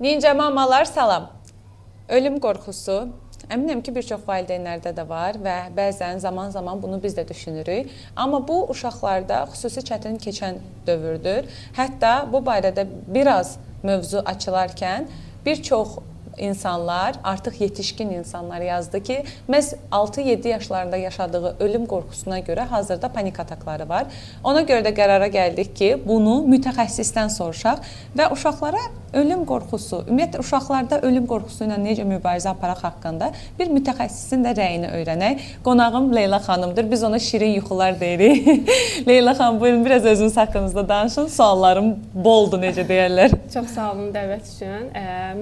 [0.00, 1.24] Ninja mamalar salam.
[2.08, 3.08] Ölüm qorxusu
[3.50, 7.90] əminəm ki, bir çox valideynlərdə də var və bəzən zaman-zaman bunu biz də düşünürük.
[8.14, 11.50] Amma bu uşaqlarda xüsusi çətin keçən dövrdür.
[11.74, 15.10] Hətta bu barədə biraz mövzu açılarkən
[15.46, 15.98] bir çox
[16.38, 23.40] insanlar, artıq yetişkin insanlar yazdı ki, məhz 6-7 yaşlarında yaşadığı ölüm qorxusuna görə hazırda panik
[23.40, 24.06] atakları var.
[24.44, 27.82] Ona görə də qərara gəldik ki, bunu mütəxəssisdən soruşaq
[28.16, 28.82] və uşaqlara
[29.16, 34.90] ölüm qorxusu, ümumiyyətlə uşaqlarda ölüm qorxusu ilə necə mübarizə aparaq haqqında bir mütəxəssisin də rəyini
[34.98, 35.44] öyrənək.
[35.64, 36.90] Qonağım Leyla xanımdır.
[36.90, 38.68] Biz ona şirin yuxular deyirik.
[39.08, 41.28] Leyla xanım, buyurun biraz özünüz haqqınızda danışın.
[41.28, 43.34] Suallarım boldur necə deyirlər.
[43.54, 44.88] Çox sağ olun dəvət üçün.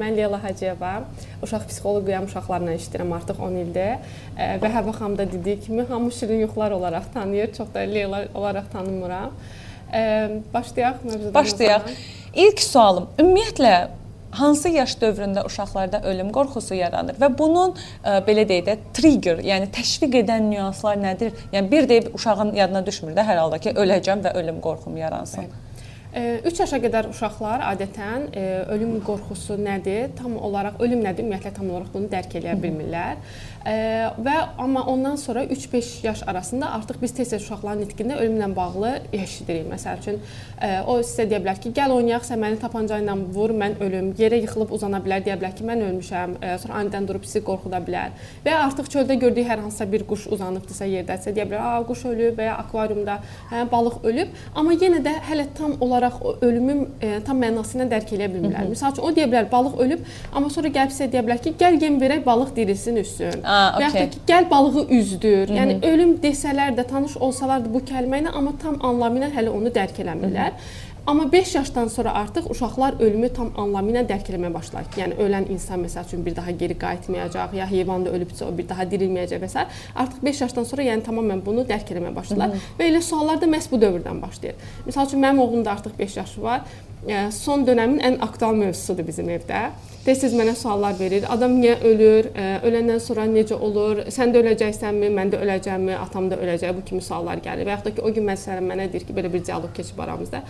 [0.00, 0.94] Mən Leyla Hacıyeva,
[1.42, 4.16] uşaq psixoloquyam, uşaqlarla işləyirəm artıq 10 ildir.
[4.62, 7.52] Və Həvva xanım da dediyi kimi hamı şirin yuxular olaraq tanıyır.
[7.52, 9.30] Çox da Leyla olaraq tanımıram.
[10.54, 11.34] Başlayaq mövzudan.
[11.34, 11.82] Başlayaq.
[12.36, 13.88] İlk sualım, ümumiyyətlə
[14.36, 19.70] hansı yaş dövründə uşaqlarda ölüm qorxusu yaranır və bunun ə, belə deyək də trigger, yəni
[19.72, 21.32] təşviq edən nüanslar nədir?
[21.54, 25.48] Yəni bir deyib uşağın yadına düşmür də hər halda ki, öləcəm və ölüm qorxum yaransın.
[25.48, 25.65] Evet.
[26.16, 31.68] 3 yaşa qədər uşaqlar adətən e, ölüm qorxusu nədir, tam olaraq ölüm nədir, ümumiyyətlə tam
[31.68, 33.18] olaraq bunu dərk eləyə bilmirlər.
[33.68, 33.74] E,
[34.24, 39.66] və amma ondan sonra 3-5 yaş arasında artıq biz tez-tez uşaqların nitqində ölümlə bağlı eşidirik.
[39.68, 43.52] Məsəl üçün e, o sizə deyə bilər ki, gəl oynayaq, sən məni tapanca ilə vur,
[43.52, 44.08] mən ölüm.
[44.16, 46.38] Yerə yıxılıb uzana bilər, deyə bilər ki, mən ölmüşəm.
[46.64, 48.16] Sonra anidən durub sizi qorxuda bilər.
[48.46, 52.38] Və artıq çöldə gördüyü hər hansısa bir quş uzanıbdısa yerdəsə, deyə bilər, "A, quş ölüb"
[52.38, 53.20] və ya akvariumda,
[53.52, 54.28] hə, balıq ölüb.
[54.54, 58.68] Amma yenə də hələ tam olaraq olaraq o ölümün e, tam mənasını dərk eləyə bilmirlər.
[58.70, 61.78] Məsəl üçün o deyə bilər balıq ölüb, amma sonra gəlib sizə deyə bilər ki, gəl
[61.82, 63.42] yem verək balıq dirilsin üstün.
[63.42, 63.76] Okay.
[63.76, 65.48] Və ya da ki, gəl balığı üzdür.
[65.48, 65.58] Hı -hı.
[65.58, 69.48] Yəni ölüm desələr də, tanış olsalar da bu kəlmə ilə amma tam anlamı ilə hələ
[69.48, 70.50] onu dərk eləmirlər.
[70.50, 70.85] Hı -hı.
[71.06, 74.88] Amma 5 yaşdan sonra artıq uşaqlar ölümü tam anlamı ilə dərk etməyə başlayır.
[74.98, 78.66] Yəni ölən insan məsəl üçün bir daha geri qayıtmayacaq, ya heyvan da ölübsə o bir
[78.68, 79.66] daha dirilməyəcək və s.
[79.94, 82.74] Artıq 5 yaşdan sonra yəni tamamilə bunu dərk etməyə başlayırlar Hı -hı.
[82.80, 84.56] və elə suallar da məhz bu dövrdən başlayır.
[84.88, 86.60] Məsəl üçün mənim oğlum da artıq 5 yaşı var.
[87.30, 89.68] Son dövrün ən aktual mövzusudur bizim evdə.
[90.06, 91.24] Tez-tez mənə suallar verir.
[91.30, 92.28] Adam niyə ölür?
[92.66, 94.04] Öləndən sonra necə olur?
[94.14, 95.10] Sən də öləcəksənmi?
[95.14, 95.96] Mən də öləcəmmi?
[95.98, 96.74] Atam da öləcək?
[96.76, 97.66] Bu kimi suallar gəlir.
[97.66, 100.42] Və yaxud da ki, o gün məsələn mənə deyir ki, belə bir dialoq keçib aramızda.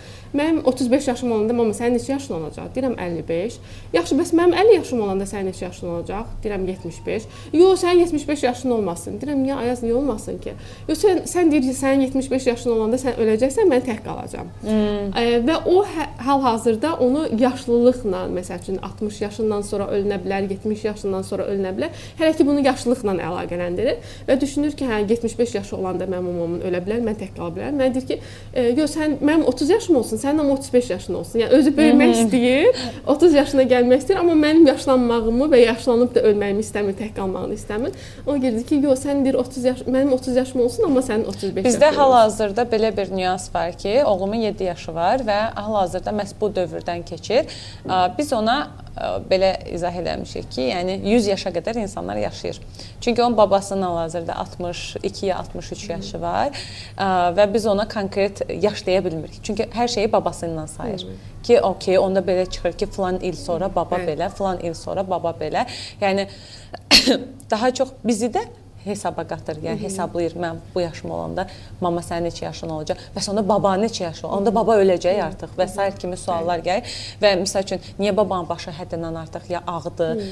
[0.47, 3.59] Mənim 35 yaşım olanda, "Mama, sənin neçə yaşın olacaq?" Deyirəm 55.
[3.93, 6.25] Yaxşı, bəs mənim 50 yaşım olanda sənin neçə yaşın olacaq?
[6.43, 7.23] Deyirəm 75.
[7.53, 9.19] Yox, sənin 75 yaşın olmasın.
[9.21, 10.53] Deyirəm, niyə Ayaz niyə olmasın ki?
[10.87, 14.47] Yox, sən sən deyir ki, sənin 75 yaşın olanda sən öləcəksən, mən tək qalacağam.
[14.61, 15.11] Hmm.
[15.47, 20.83] Və o hə, hal-hazırda onu yaşlılıqla, məsəl üçün 60 yaşın yaşından sonra ölünə bilər, 70
[20.85, 21.93] yaşından sonra ölünə bilər.
[22.19, 26.81] Hələ ki bunu yaşlılıqla əlaqələndirir və düşünür ki, hə 75 yaşı olanda mənim mamam ölə
[26.85, 27.79] bilər, mən tək qala bilərəm.
[27.81, 28.19] Mən deyir ki,
[28.53, 31.39] e, yox sən mənim 30 yaşım olsun, sənin amma 35 yaşın olsun.
[31.39, 32.77] Yəni özü böyümək istəyir,
[33.07, 37.95] 30 yaşına gəlmək istəyir, amma mənim yaşlanmağımı və yaşlanıb da ölməyimi istəmir, tək qalmağını istəmir.
[38.25, 41.65] Ona görə ki, yox sən deyir 30 yaş, mənim 30 yaşım olsun, amma sənin 35
[41.65, 41.69] yaşın.
[41.69, 46.51] Bizdə hal-hazırda belə bir nüans var ki, oğlumun 7 yaşı var və hal-hazırda məhz bu
[46.53, 47.47] dövrdən keçir.
[48.17, 48.67] Biz ona
[49.29, 52.59] belə izah eləmişik ki, yəni 100 yaşa qədər insanlar yaşayır.
[53.01, 56.49] Çünki onun babasının hal-hazırda 62 ya 63 yaşı var
[57.37, 59.39] və biz ona konkret yaş deyə bilmirik.
[59.43, 61.01] Çünki hər şeyi babası ilə sayır.
[61.01, 61.43] Hı -hı.
[61.43, 64.07] Ki, okey, onda belə çıxır ki, falan il sonra baba -hı.
[64.07, 65.65] belə, falan il sonra baba belə.
[66.01, 66.27] Yəni
[67.51, 68.41] daha çox bizi də
[68.85, 69.61] hesaba qatır.
[69.63, 70.35] Yəni hesablayır.
[70.37, 71.47] Mən bu yaşım olanda
[71.81, 73.01] mama sənin neçə yaşın olacaq?
[73.15, 74.27] Bəs onda baba neçə yaşı?
[74.27, 75.89] Onda baba öləcək artıq və s.
[75.99, 80.23] kimi suallar gəlir və məsəl üçün niyə babanın başı həddindən artıq ya ağdır?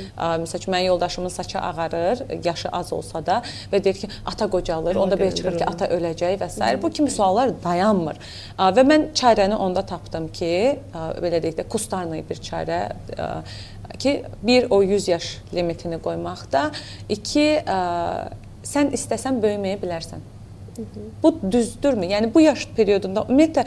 [0.43, 3.41] Məsəl üçün mənim yoldaşımın saçı ağarır, yaşı az olsa da
[3.71, 4.95] və deyir ki, ata qocalır.
[4.95, 6.81] Onda belə çıxır ki, ata öləcək və s.
[6.81, 8.19] Bu kimi suallar dayanmır.
[8.57, 10.79] Və mən çarəni onda tapdım ki,
[11.21, 12.81] belə deyək də kustarlı bir çarə
[13.99, 16.71] ki, bir o 100 yaş limitini qoymaqda,
[17.09, 17.77] iki ə,
[18.65, 20.23] sən istəsən böyüməyə bilərsən.
[20.75, 21.05] Hı -hı.
[21.23, 22.05] Bu düzdürmü?
[22.05, 23.65] Yəni bu yaş periodunda ümumiyyətlə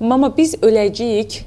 [0.00, 1.44] mama biz öləcəyik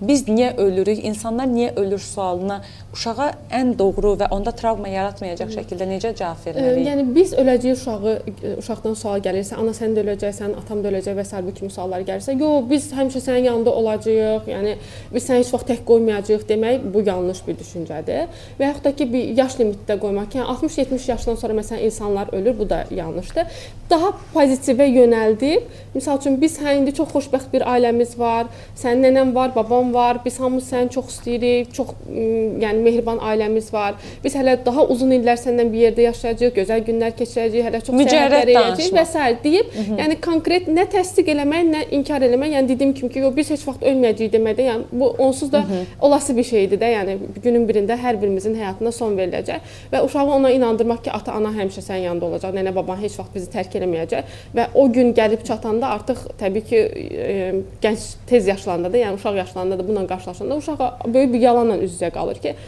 [0.00, 2.62] biz niyə ölürük, insanlar niyə ölür sualına
[2.94, 6.86] uşağa ən doğru və onda travma yaratmayacaq şəkildə necə cavab verməliyik?
[6.88, 8.14] Yəni biz öləcəyik uşağı
[8.62, 11.42] uşaqdan sual gəlirsə, ana sən də öləcəksən, atam da öləcək və s.
[11.46, 14.50] bu kimi suallar gəlirsə, yox, biz həmişə sənin yanında olacağıq.
[14.54, 14.76] Yəni
[15.14, 18.28] biz səni heç vaxt tək qoymayacağıq demək bu yanlış bir düşüncədir.
[18.60, 22.58] Və yaxud da ki, bir yaş limitdə qoymaq, yəni 60-70 yaşdan sonra məsələn insanlar ölür,
[22.58, 23.50] bu da yanlışdır.
[23.90, 28.48] Daha pozitivə yönəldib, məsəl üçün biz hə indi çox xoşbəxt bir ailəmiz var,
[28.78, 33.98] sənin nənən var, babam var, biz hamımız səni çox istəyirik, çox yəni mehriban ailəmiz var.
[34.24, 38.52] Biz hələ daha uzun illər səndən bir yerdə yaşayacağıq, gözəl günlər keçirəcəyik, hələ çox səyahətlər
[38.54, 39.26] edəcəyik və s.
[39.44, 39.98] deyib, Hı -hı.
[40.00, 43.82] yəni konkret nə təsdiq eləmək, nə inkar eləmək, yəni dediyim kimi ki, biz heç vaxt
[43.82, 45.84] ölməyəcəyik deməkdə, yəni bu onsuz da Hı -hı.
[46.00, 49.60] olası bir şeydir də, yəni günün birində hər birimizin həyatına son veriləcək
[49.92, 53.50] və uşağı ona inandırmaq ki, ata-ana həmişə sənin yanında olacaq, nənə baban heç vaxt bizi
[53.50, 54.22] tərk eləməyəcək
[54.56, 59.36] və o gün gəlib çatanda artıq təbii ki, e, gənc tez yaşlananda da, yəni uşaq
[59.36, 62.54] yaşlarında da bununla qarşılaşanda uşaq böyük bir yalanla üz-üzə qalır ki,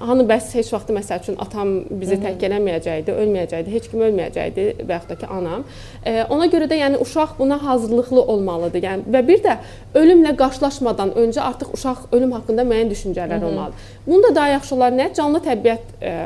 [0.00, 1.68] Hanı bəs heç vaxt məsəl üçün atam
[2.00, 5.62] bizi tək eləməyəcəkdi, ölməyəcəkdi, heç kim ölməyəcəkdi və yaxud da ki anam.
[6.02, 8.82] E, ona görə də yəni uşaq buna hazırlıqlı olmalıdır.
[8.88, 9.54] Yəni və bir də
[9.94, 13.86] ölümlə qarşılaşmadan öncə artıq uşaq ölüm haqqında müəyyən düşüncələr olmalıdır.
[14.06, 15.06] Bunu da daha yaxşı olar nə?
[15.14, 16.16] Canlı təbiət e,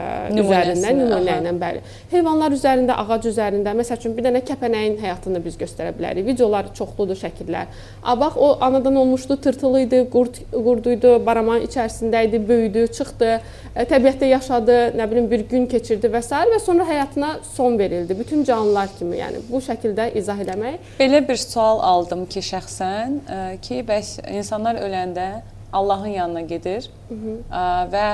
[0.40, 1.84] üzərindən, nümunə ilə bəli.
[2.14, 6.24] Heyvanlar üzərində, ağac üzərində, məsəl üçün bir dənə kəpənəyin həyatını biz göstərə bilərik.
[6.32, 7.68] Videolar çoxludur, şəkillər.
[8.00, 13.33] A bax o anadan olmuşdu, tırtılı idi, qurd qurduydu, baramanın içərisində idi, böyüdü, çıxdı
[13.74, 16.42] təbiətdə yaşadı, nə bilim bir gün keçirdi və s.
[16.52, 18.18] və sonra həyatına son verildi.
[18.18, 20.94] Bütün canlılar kimi, yəni bu şəkildə izah eləmək.
[21.00, 25.28] Belə bir sual aldım ki, şəxsən e, ki, bəs insanlar öləndə
[25.72, 27.34] Allahın yanına gedir Hı -hı.
[27.50, 28.06] Ə, və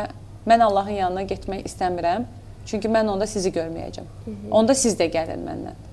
[0.47, 2.25] mən Allahın yanına getmək istəmirəm.
[2.67, 4.09] Çünki mən onda sizi görməyəcəm.
[4.25, 4.51] Hı -hı.
[4.51, 5.90] Onda siz də gəlin məndən.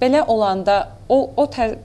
[0.00, 0.76] Belə olanda
[1.08, 1.76] o o tər,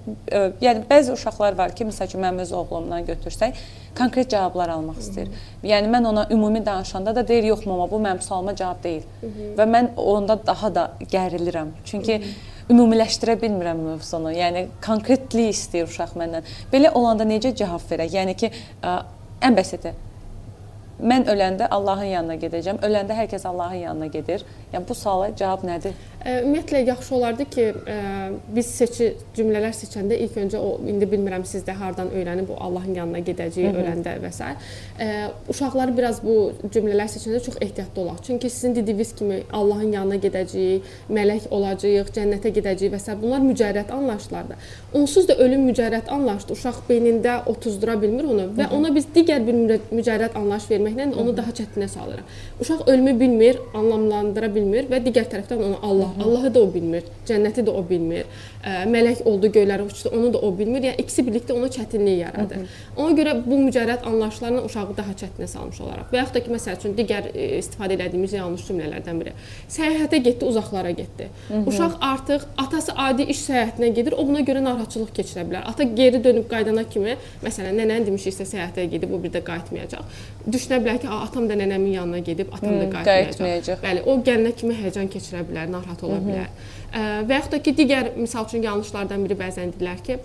[0.64, 3.58] yəni bəzi uşaqlar var ki, məsəl üçün mənim öz oğlumdan götürsək,
[3.98, 5.28] konkret cavablar almaq istəyir.
[5.28, 5.72] Hı -hı.
[5.72, 9.04] Yəni mən ona ümumi danışanda da deyir, yox mama, bu mənim sualıma cavab deyil.
[9.22, 9.56] Hı -hı.
[9.58, 11.68] Və mən onda daha da gərilirəm.
[11.86, 12.74] Çünki Hı -hı.
[12.74, 14.32] ümumiləşdirə bilmirəm mövzunu.
[14.32, 16.44] Yəni konkretlik istəyir uşaq məndən.
[16.74, 18.10] Belə olanda necə cavab verək?
[18.14, 18.52] Yəni ki,
[19.42, 19.94] ən bəsiti
[21.02, 22.82] mən öləndə Allahın yanına gedəcəm.
[22.86, 24.46] Öləndə hər kəs Allahın yanına gedir.
[24.74, 25.94] Yəni bu suala cavab nədir?
[26.22, 27.64] Ümumiyyətlə yaxşı olardı ki,
[28.56, 32.94] biz seçi cümlələr seçəndə ilk öncə o indi bilmirəm siz də hardan öyrənib bu Allahın
[33.00, 34.52] yanına gedəcəyi öləndə və s.
[35.50, 38.22] Uşaqları biraz bu cümlələr seçəndə çox ehtiyatlı olaq.
[38.28, 43.18] Çünki sizin dediyiniz kimi Allahın yanına gedəcəyik, mələk olacağıq, cənnətə gedəcəyik və s.
[43.22, 44.70] bunlar mücərrəd anlayışlardır.
[44.94, 46.54] Onsuz da ölüm mücərrəd anlayışdır.
[46.54, 51.52] Uşaq beynində otuzdura bilmir onu və ona biz digər bir mücərrəd anlayış verməklə onu daha
[51.56, 52.38] çətinə salırıq.
[52.62, 57.66] Uşaq ölümü bilmir, anlamlandıra bilmir və digər tərəfdən ona Allah Allahı da o bilmir, cənnəti
[57.68, 58.26] də o bilmir.
[58.62, 60.84] Mələk oldu, göylərə uçdu, onu da o bilmir.
[60.86, 62.68] Yəni ikisi birlikdə ona çətinlik yaradır.
[62.98, 66.12] Ona görə bu mücərrəd anlayışlarla uşağı daha çətinə salmış olaraq.
[66.14, 69.34] Və yaxud da ki, məsəl üçün digər e, istifadə etdiyimiz yanlış cümlələrdən biri.
[69.72, 71.30] Səyahətə getdi, uzaqlara getdi.
[71.66, 75.66] Uşaq artıq atası adi iş səyahətinə gedir, o buna görə narahatçılıq keçirə bilər.
[75.72, 80.22] Ata geri dönüb qaydana kimi, məsələn, nənən demişiksə səyahətə gedib, o bir də qayıtmayacaq.
[80.52, 83.84] Düşünə bilər ki, atam da nənəmin yanına gedib, atam da qayıtmayacaq.
[83.84, 86.50] Bəli, o gələnə kimi həyəcan keçirə bilər, narahat ola bilər.
[87.28, 90.20] Və yaxud da ki, digər misal üçün yanlışlardan biri bəzən deyirlər ki,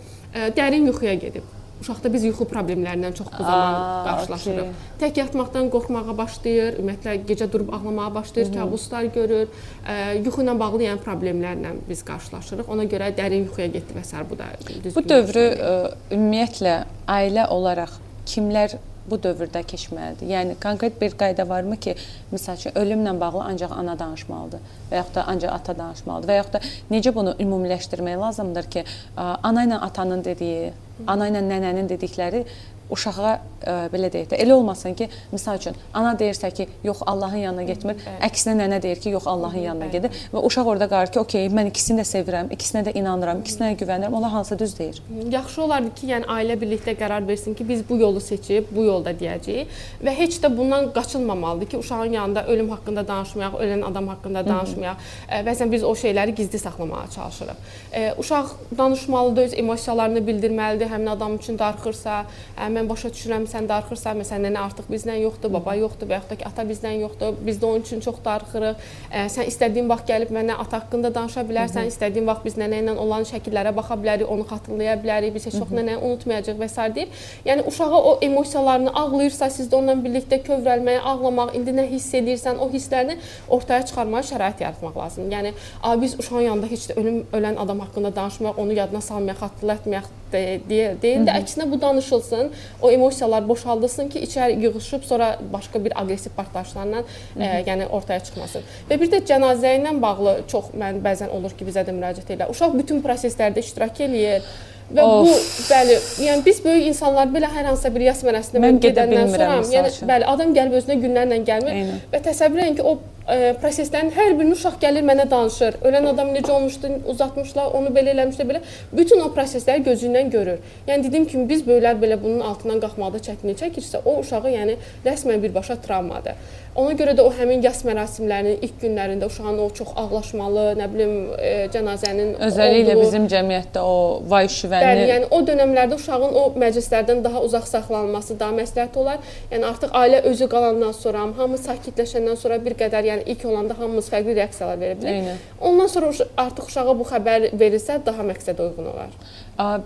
[0.56, 1.55] dərin yuxuya gedib.
[1.76, 4.69] Uşaqda biz yuxu problemlərindən çox bu zaman Aa, qarşılaşırıq.
[4.69, 4.94] Okay.
[5.03, 9.50] Tək yatmaqdan qorxmağa başlayır, ümumiyyətlə gecə durub ağlamağa başlayır, kabuslar görür.
[9.85, 12.73] Ə, yuxu ilə bağlı yəni problemlərlə biz qarşılaşırıq.
[12.73, 14.94] Ona görə dərin yuxuya getdi və sər bu da düzgün.
[14.97, 15.75] Bu dövrü ə,
[16.17, 16.76] ümumiyyətlə
[17.12, 18.79] ailə olaraq kimlər
[19.11, 20.29] bu dövrdə keçməlidir.
[20.31, 21.97] Yəni konkret bir qayda varmı ki,
[22.32, 26.58] məsəl üçün ölümlə bağlı ancaq ana danışmalıdır və yaxud da ancaq ata danışmalıdır və yaxud
[26.58, 26.61] da
[26.91, 28.85] necə bunu ümumiləşdirmək lazımdır ki,
[29.17, 30.73] ana ilə atanın dediyi,
[31.06, 32.44] ana ilə nənənin dedikləri
[32.90, 37.02] uşağa ə, e, belə deyək də elə olmasın ki, misal üçün ana deyirsə ki, yox
[37.06, 38.20] Allahın yanına getmir, Bəli.
[38.28, 41.70] əksinə nənə deyir ki, yox Allahın yanına gedir və uşaq orada qalır ki, okey, mən
[41.72, 44.14] ikisini də sevirəm, ikisinə də inanıram, ikisinə də güvənirəm.
[44.19, 45.02] Ona hansı düz deyir?
[45.32, 49.14] Yaxşı olardı ki, yəni ailə birlikdə qərar versin ki, biz bu yolu seçib, bu yolda
[49.19, 49.75] deyəcəyik
[50.06, 54.94] və heç də bundan qaçılmamalıdır ki, uşağın yanında ölüm haqqında danışmayaq, ölən adam haqqında danışmayaq.
[54.94, 55.44] Hı -hı.
[55.50, 57.56] Bəzən biz o şeyləri gizli saxlamağa çalışırıq.
[57.93, 58.46] E, uşaq
[58.79, 62.24] danışmalıdır, öz emosiyalarını bildirməlidir, həmin adam üçün darıxırsa,
[62.56, 66.31] həm mən başa düşürəm sən darıxırsan, məsələn, nənə artıq bizdən yoxdur, baba yoxdur və yaxud
[66.32, 67.36] da ki, ata bizdən yoxdur.
[67.46, 68.86] Biz də onun üçün çox darıxırıq.
[69.10, 72.96] Ə, sən istədiyin vaxt gəlib mənə ata haqqında danışa bilərsən, istədiyin vaxt biz nənə ilə
[73.02, 75.34] olan şəkillərə baxa bilərik, onu xatırlaya bilərik.
[75.36, 76.88] Biz heç vaxt nənəni unutmayacağıq və s.
[76.96, 77.14] deyib.
[77.46, 82.60] Yəni uşağa o emosiyalarını ağlayırsa, siz də onunla birlikdə kövrəlməyə, ağlamaq, indi nə hiss edirsən,
[82.62, 85.36] o hisslərini ortaya çıxarmağa şərait yaratmaq lazımdır.
[85.36, 90.10] Yəni biz uşağın yanında heç də ölüm ölən adam haqqında danışmayaq, onu yadına salmayaq, xatırlatmayaq
[90.33, 92.51] deyə deyil də əksinə bu danışılsın,
[92.83, 97.03] o emosiyalar boşaldılsın ki, içəri yığılıb sonra başqa bir aqressiv partlayışlarla
[97.39, 98.65] ə, yəni ortaya çıxmasın.
[98.91, 102.51] Və bir də cənazə ilə bağlı çox mən bəzən olur ki, bizə də müraciət edirlər.
[102.55, 104.47] Uşaq bütün proseslərdə iştirak eləyir.
[104.87, 105.27] Və of.
[105.27, 105.33] bu
[105.67, 109.91] bəli, yəni biz böyük insanlar belə hər hansısa bir yas mərəsində mən gedəndən sonra, yəni
[110.06, 112.05] bəli, adam gəlib özünə günlərlə gəlmir Eynən.
[112.13, 113.16] və təsəvvür edin ki, o
[113.61, 115.81] proseslərin hər birini uşaq gəlir mənə danışır.
[115.87, 118.61] Ölən adam necə olmuşdu, uzatmışlar, onu belə eləmişlər, belə.
[118.93, 120.61] Bütün o prosesləri gözü ilə görür.
[120.87, 125.43] Yəni dediyim kimi biz böyüklər belə bunun altından qalxmaqda çətinlik çəkirsə, o uşağı yəni rəsmən
[125.43, 126.39] birbaşa travmadır.
[126.77, 131.15] Ona görə də o həmin yas mərasimlərinin ilk günlərində uşağın o çox ağlaşmalı, nə bilim,
[131.41, 133.95] e, cənazənin özəlliklə olduğu, bizim cəmiyyətdə o
[134.29, 134.85] vay şivəni.
[134.85, 139.25] Bəli, yəni o dövrlərdə uşağın o məclislərdən daha uzaq saxlanılması daha məsləhət olar.
[139.55, 144.11] Yəni artıq ailə özü qalandan sonra, hamı sakitləşəndən sonra bir qədər, yəni ilk olanda hamımız
[144.13, 145.23] fərqli reaksiyalar verə bilərik.
[145.23, 145.41] Eynən.
[145.61, 146.11] Ondan sonra
[146.43, 149.17] artıq uşağa bu xəbər verilsə daha məqsədə uyğun olar.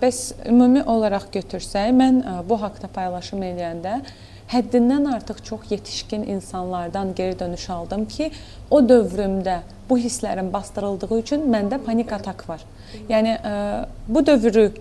[0.03, 0.21] Bəs
[0.51, 4.01] ümumi olaraq götürsək, mən bu haqqda paylaşım eləyəndə
[4.51, 8.31] həddindən artıq çox yetişkin insanlardan geri dönüş aldım ki,
[8.71, 9.61] o dövrümdə
[9.91, 12.65] bu hisslərin bastırıldığı üçün məndə panik atak var.
[13.09, 13.53] Yəni ə,
[14.09, 14.73] bu dövrü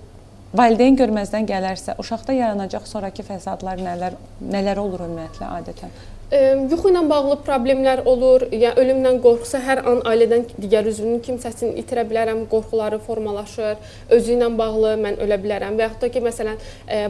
[0.57, 5.93] valideyn görməzdən gələrsə, uşaqda yaranacaq sonrakı fəsadlar nələr nələr olur ümumiyyətlə adətən?
[6.29, 8.43] Yuxu ilə bağlı problemlər olur.
[8.53, 13.79] Yəni ölümdən qorxusa hər an ailədən digər üzvünün kimsəsini itirə bilərəm, qorxuları formalaşır.
[14.13, 16.59] Özü ilə bağlı mən ölə bilərəm və yaxud da ki, məsələn,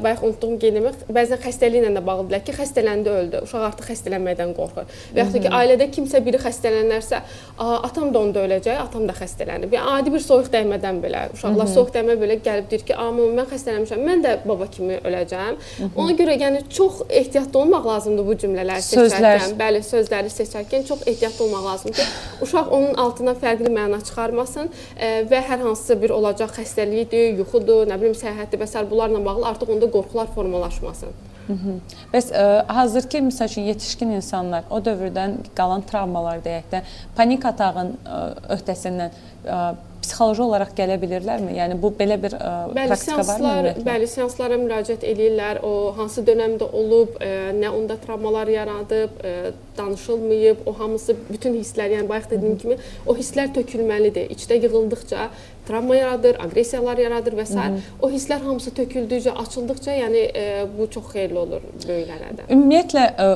[0.05, 3.41] bayaq unutduğum qeydimi bəzən xəstəliklə də bağlıdır ki, xəstələndi öldü.
[3.43, 4.88] Uşaq artıq xəstələnməkdən qorxur.
[5.11, 7.21] Və yaxud da ki, ailədə kimsə biri xəstələnərsə,
[7.59, 9.75] atam da onda öləcək, atam da xəstələnib.
[9.75, 13.51] Yəni adi bir soyuq dəymədən belə uşaqlar soyuq dəymə belə gəlib deyir ki, "Amma mən
[13.51, 15.59] xəstələnmişəm, mən də baba kimi öləcəm."
[15.95, 21.05] Ona görə yəni çox ehtiyatlı olmaq lazımdır bu cümlələri seçərkən seçərkən, bəli, sözləri seçərkən çox
[21.07, 22.05] ehtiyatlı olmaq lazımdır ki,
[22.45, 27.99] uşaq onun altından fərqli məna çıxarmasın e, və hər hansısa bir olacaq xəstəlikdir, yuxudur, nə
[28.01, 28.85] bilim səyahətdir və s.
[28.91, 31.09] bunlarla bağlı artıq onda qorxular formalaşmasın.
[31.49, 31.75] Hı -hı.
[32.13, 36.81] Bəs ə, e, hazırki məsəl üçün yetişkin insanlar o dövrdən qalan travmalar deyək də
[37.15, 39.09] panik atağın ə, e, öhdəsindən
[39.45, 39.75] ə,
[40.09, 41.53] psixoloji olaraq gələ bilirlərmi?
[41.57, 43.85] Yəni bu belə bir ə, e, bəli, praktika seanslar, varmı?
[43.85, 45.61] Bəli, seanslara müraciət eləyirlər.
[45.65, 51.15] O hansı dövrdə olub, ə, e, nə onda travmalar yaradıb, ə, e, danışılmayıb, o hamısı
[51.29, 54.33] bütün hisslər, yəni bayaq dediyim kimi, o hisslər tökülməlidir.
[54.33, 55.29] İçdə yığıldıqca
[55.69, 57.69] travma yaradır, aqressiyalar yaradır və s.
[58.01, 62.49] O hisslər hamısı töküldükcə, açıldıqca, yəni ə, bu çox xeyirli olur böyüklərə də.
[62.49, 63.31] Ümumiyyətlə ə,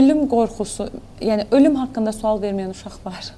[0.00, 0.90] ölüm qorxusu,
[1.22, 3.34] yəni ölüm haqqında sual verməyən uşaq var.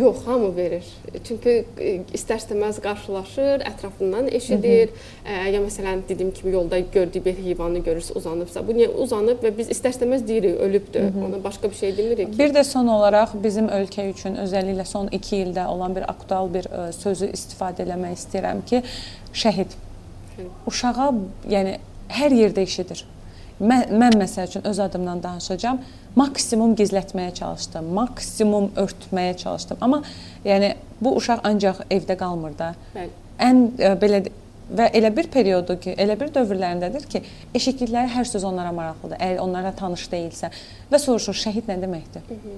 [0.00, 0.84] Yox, hamı verir.
[1.28, 4.92] Çünki e, istər-istəməz qarşılaşır, ətrafından eşidir.
[5.24, 9.44] Ə, e, ya məsələn dediyim kimi yolda gördüyü bir heyvanı görürsə uzanıbsa, bu niyə uzanıb
[9.44, 11.00] və biz istər-istəməz deyirik ölübdür.
[11.00, 11.26] Hı -hı.
[11.28, 12.38] Ona başqa bir şey demirik ki.
[12.38, 16.64] Bir də son olaraq bizim ölkə üçün özəlliklə son 2 ildə olan bir aktual bir
[16.64, 18.82] ə, e, sözü istifadə eləmək istəyirəm ki,
[19.34, 19.70] şəhid.
[20.36, 20.42] Hı.
[20.66, 21.14] Uşağa,
[21.50, 23.06] yəni hər yerdə eşidir.
[23.60, 25.78] Mən, mən məsəl üçün öz adımdan danışacağam.
[26.16, 29.78] Maksimum gizlətməyə çalışdım, maksimum örtməyə çalışdım.
[29.80, 30.02] Amma
[30.44, 32.72] yəni bu uşaq ancaq evdə qalmır da.
[32.94, 33.10] Bəli.
[33.42, 34.20] Ən ə, e, belə
[34.74, 37.22] və elə bir periodu ki, elə bir dövrlərindədir ki,
[37.54, 39.20] eşitdikləri hər söz onlara maraqlıdır.
[39.20, 40.50] Əgər onlara tanış deyilsə
[40.90, 42.22] və soruşur şəhid nə deməkdir?
[42.28, 42.54] Hı -hı.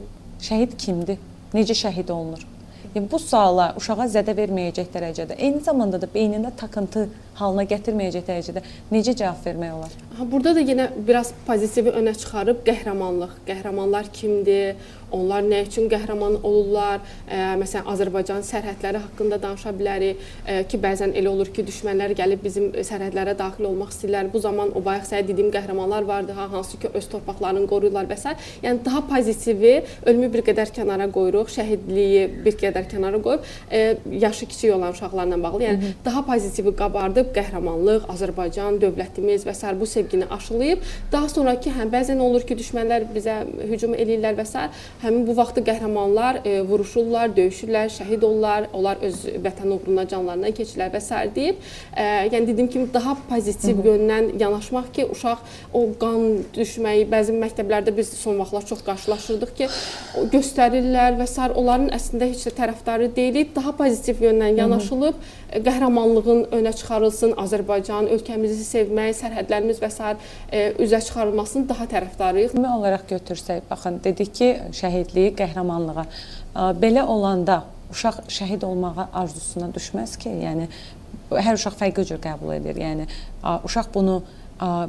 [0.49, 1.19] Şəhid kimdir?
[1.55, 2.47] Necə şəhid olunur?
[2.95, 7.09] Yəni bu suala uşağa zədə verməyəcək dərəcədə, eyni zamanda da beynində takıntı
[7.40, 8.62] halına gətirməyəcək dərəcədə
[8.93, 9.97] necə cavab vermək olar?
[10.33, 13.35] Burada da yenə biraz pozitivi önə çıxarıb qəhrəmanlıq.
[13.49, 14.76] Qəhrəmanlar kimdir?
[15.14, 17.02] Onlar nə üçün qəhrəman olurlar?
[17.28, 22.43] E, məsələn, Azərbaycan sərhədləri haqqında danışa bilərik e, ki, bəzən elə olur ki, düşmənlər gəlib
[22.43, 24.33] bizim sərhədlərə daxil olmaq istəyirlər.
[24.33, 28.19] Bu zaman o bayaq sənə dediyim qəhrəmanlar vardı, ha, hansı ki, öz torpaqlarını qoruyurlar və
[28.19, 28.35] s.
[28.64, 29.76] Yəni daha pozitivi
[30.07, 33.85] ölümü bir qədər kənara qoyuruq, şəhidliyi bir qədər kənara qoyub, e,
[34.25, 36.05] yaşı kiçik olan uşaqlarla bağlı, yəni Hı -hı.
[36.05, 39.73] daha pozitivi qabardıb qəhrəmanlıq, Azərbaycan dövlətimiz və s.
[39.80, 43.37] bu sevgini aşılayıb, daha sonrakı həm bəzən olur ki, düşmənlər bizə
[43.71, 44.66] hücum eləyirlər və s
[45.02, 50.92] həmin bu vaxtı qəhrəmanlar e, vuruşurlar, döyüşürlər, şəhid olurlar, onlar öz vətən uğruna canlarına keçirlər
[50.95, 51.23] və s.
[51.37, 51.61] deyib,
[51.97, 57.95] e, yəni dediyim kimi daha pozitiv yöndən yanaşmaq ki, uşaq o qan düşməyi bəzi məktəblərdə
[57.97, 59.71] biz son vaxtlar çox qarşılaşırdıq ki,
[60.35, 61.50] göstərirlər və s.
[61.54, 68.11] onların əslində heç də tərəfdarı deyilik, daha pozitiv yöndən yanaşılıb, e, qəhrəmanlığın önə çıxarılsın, Azərbaycan,
[68.16, 70.12] ölkəmizi sevmək, sərhədlərimiz və s.
[70.50, 72.56] E, üzə çıxarılmasının daha tərəfdarıyıq.
[72.56, 76.06] Ümumi olaraq götürsək, baxın, dedik ki, şəhidliyi, qəhrəmanlığa.
[76.80, 80.70] Belə olanda uşaq şəhid olmağa arzusuna düşməz ki, yəni
[81.30, 82.78] hər uşaq fərqli cür qəbul edir.
[82.80, 83.06] Yəni
[83.66, 84.20] uşaq bunu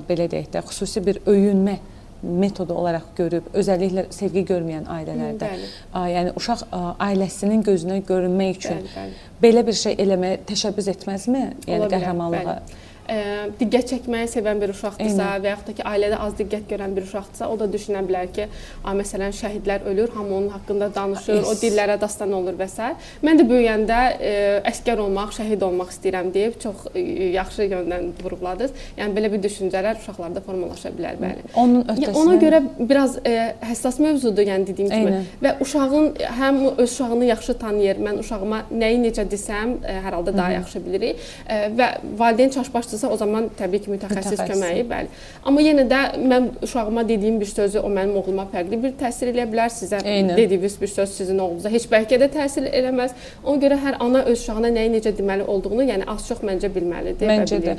[0.08, 1.78] belə deyək də xüsusi bir öyünmə
[2.24, 5.52] metodu olaraq görüb, özəlliklə sevgi görməyən ailələrdə.
[5.52, 5.70] Bəli.
[6.14, 6.64] Yəni uşaq
[7.04, 9.24] ailəsinin gözünə görünmək üçün bəli, bəli.
[9.46, 11.44] belə bir şey eləməyə təşəbbüs etməzmi?
[11.70, 12.58] Yəni qəhrəmanlığa.
[12.58, 12.86] Bəli.
[13.08, 13.18] Ə,
[13.60, 15.44] diqqət çəkməyi sevən bir uşaqdırsa Eyni.
[15.44, 18.48] və yaxud da ki, ailədə az diqqət görən bir uşaqdırsa, o da düşünə bilər ki,
[18.84, 21.48] a, məsələn, şəhidlər ölür, hamı onun haqqında danışır, es.
[21.48, 22.92] o dillərə dastan olur və s.
[23.26, 24.34] Mən də böyüyəndə ə,
[24.72, 27.06] əskər olmaq, şəhid olmaq istəyirəm deyib çox ə,
[27.38, 28.76] yaxşı yöndən vurğuladınız.
[29.00, 31.48] Yəni belə bir düşüncələr uşaqlarda formalaşa bilər, bəli.
[31.56, 33.36] Onun öhdəsinə yəni, ona görə biraz ə,
[33.72, 35.16] həssas mövzudur, yəni dediyim kimi.
[35.16, 35.24] Eyni.
[35.44, 36.12] Və uşağın
[36.42, 38.00] həm öz uşağını yaxşı tanıyır.
[38.04, 40.60] Mən uşağıma nəyi necə desəm, ə, hər halda daha Hı -hı.
[40.60, 41.26] yaxşı bilirik.
[41.48, 41.88] Ə, və
[42.20, 42.50] valideyn
[42.98, 45.08] çaşbaşdırsa o zaman təbii ki, mütəxəssis, mütəxəssis köməyi, bəli.
[45.46, 49.48] Amma yenə də mən uşağıma dediyim bir sözü o mənim oğluma fərqli bir təsir eləyə
[49.52, 50.36] bilər, sizə Eyni.
[50.38, 53.16] dediyiniz bir söz sizin oğlunuza heç bəlkə də təsir eləməz.
[53.44, 57.62] Ona görə hər ana öz uşağına nəyi necə deməli olduğunu, yəni az-çox məncə bilməlidir məncə.
[57.64, 57.78] Də.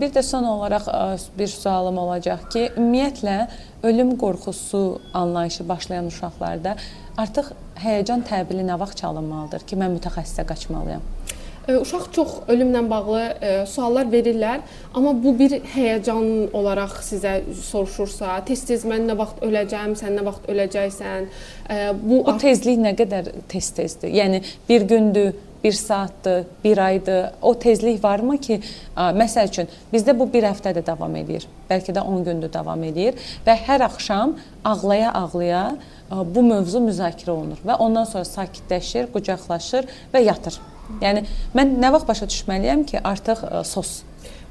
[0.00, 0.90] Bir də son olaraq
[1.38, 3.38] bir sualım olacaq ki, ümumiyyətlə
[3.82, 6.76] ölüm qorxusu anlayışı başlayan uşaqlarda
[7.16, 11.04] artıq həyəcan təbili nə vaxt çalınmalıdır ki, mən mütəxəssisə qaçmalıyam?
[11.66, 14.60] Uşaq çox ölümlə bağlı ə, suallar verirlər,
[14.94, 20.46] amma bu bir həyəcan olaraq sizə soruşursa, tez-tez mən nə vaxt öləcəm, sən nə vaxt
[20.52, 21.26] öləcəksən,
[21.66, 24.14] ə, bu o tezlik nə qədər tez-tezdir?
[24.14, 25.32] Yəni bir gündür,
[25.64, 27.26] bir saatdır, bir aydır.
[27.42, 28.60] O tezlik varmı ki,
[28.94, 31.48] məsəl üçün bizdə bu bir həftə də davam edir.
[31.66, 35.64] Bəlkə də 10 gündür davam edir və hər axşam ağlaya-ağlaya
[36.30, 40.62] bu mövzu müzakirə olunur və ondan sonra sakitləşir, qucaqlaşır və yatır.
[41.02, 41.24] Yəni
[41.56, 43.98] mən nə vaxt başa düşməliyəm ki, artıq ə, e, sos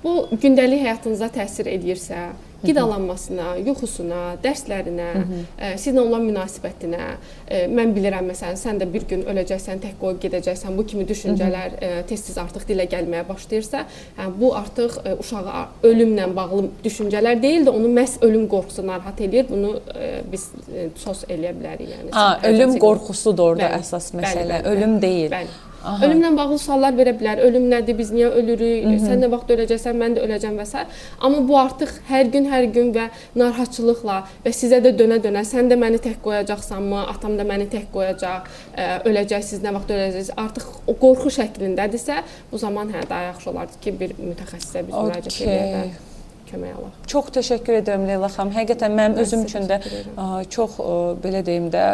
[0.05, 2.27] bu gündəlik həyatınıza təsir edirsə,
[2.65, 5.07] qidalanmasına, yuxusuna, dərslərinə.
[5.15, 9.81] Ə, e, sizlə olan münasibətinə, ə, e, mən bilirəm məsələn, sən də bir gün öləcəksən,
[9.83, 10.77] tək qoyub gedəcəksən.
[10.77, 11.77] Bu kimi düşüncələr
[12.09, 13.83] tez-tez artıq dilə gəlməyə başlayırsa,
[14.19, 19.21] hə bu artıq ə, uşağı ölümlə bağlı düşüncələr deyil də onu məhz ölüm qorxusu narahat
[19.25, 19.49] eləyir.
[19.49, 22.13] Bunu ə, biz ə, sos eləyə bilərik, yəni.
[22.17, 24.45] Ha, ölüm qorxusudur orada bəli, əsas məsələ.
[24.45, 25.33] Bəli, bəli, ölüm deyil.
[25.33, 25.63] Bəli.
[25.85, 26.05] Aha.
[26.05, 27.41] Ölümlə bağlı suallar verə bilər.
[27.45, 27.97] Ölüm nədir?
[27.97, 28.85] Biz niyə ölürük?
[28.85, 29.01] Hı -hı.
[29.05, 29.99] Sən nə vaxt öləcəksən?
[30.01, 30.85] Mən də öləcəm və s.
[31.19, 35.77] Amma bu artıq hər gün, hər gün və narahatçılıqla və sizə də dönə-dönə sən də
[35.83, 37.05] məni tək qoyacaqsanmı?
[37.13, 38.49] Atam da məni tək qoyacaq.
[38.77, 40.33] Ə, öləcəksiniz, nə vaxt öləcəksiniz?
[40.45, 42.17] Artıq o qorxu şəklindədirsə,
[42.51, 45.09] bu zaman hə daha yaxşı olardı ki, bir mütəxəssisə biz okay.
[45.09, 46.14] müraciət edək
[46.49, 46.99] kömək alaq.
[47.11, 48.53] Çox təşəkkür edirəm Leyla xanım.
[48.55, 51.85] Həqiqətən mənim özüm üçün də ə, çox ə, belə deyim də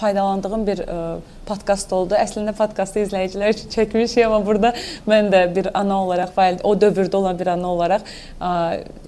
[0.00, 0.98] faydalandığım bir ə,
[1.46, 2.16] podkast oldu.
[2.18, 4.72] Əslində podkastı izləyicilər üçün çəkmişik, amma burada
[5.06, 6.34] mən də bir ana olaraq,
[6.66, 8.02] o dövrdə olan bir ana olaraq
[8.40, 8.50] ə,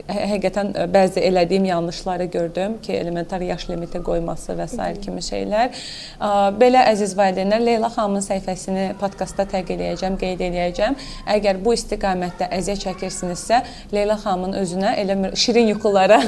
[0.09, 4.90] hə, həqiqətən bəzi elədiyim yanlışları gördüm ki, elementar yaş limiti qoyması və s.
[5.02, 5.75] kimi şeylər.
[6.21, 6.30] Ə,
[6.61, 10.95] belə əziz valideynlər, Leyla xanımın səhifəsini podkastda təqdim edəcəm, qeyd edəcəm.
[11.35, 13.61] Əgər bu istiqamətdə əziyyət çəkirsinizsə,
[13.92, 16.20] Leyla xanımın özünə elə şirin yuxulara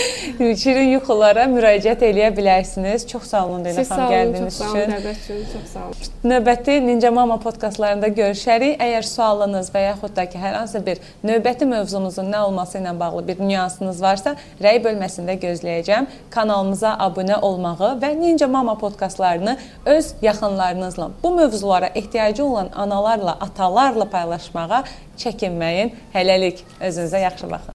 [0.62, 3.06] şirin yuxulara müraciət eləyə bilərsiniz.
[3.08, 4.50] Çox sağ olun Leyla xanım gəldiyiniz üçün.
[4.50, 5.42] Siz sağ olun, dəvət üçün.
[5.52, 6.14] Çox sağ olun.
[6.32, 8.78] Növbəti Ninja Mama podkastlarında görüşərik.
[8.82, 13.22] Əgər sualınız və yaxud da ki, hər hansı bir növbəti mövzumuzun nə olması ilə bağlı
[13.28, 16.10] bir nüansınız varsa, rəy bölməsində gözləyəcəm.
[16.30, 24.10] Kanalımıza abunə olmağı və Ninja Mama podkastlarını öz yaxınlarınızla, bu mövzulara ehtiyacı olan analarla, atalarla
[24.10, 24.84] paylaşmağa
[25.18, 25.94] çəkinməyin.
[26.14, 27.74] Hələlik özünüzə yaxşı baxın.